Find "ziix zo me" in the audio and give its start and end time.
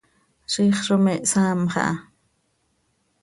0.53-1.13